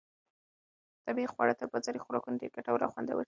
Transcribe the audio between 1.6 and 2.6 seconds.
بازاري خوراکونو ډېر